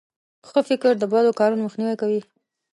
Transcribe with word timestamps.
ښه 0.47 0.59
فکر 0.69 0.91
د 0.99 1.03
بدو 1.11 1.37
کارونو 1.39 1.65
مخنیوی 1.65 1.95
کوي. 2.01 2.21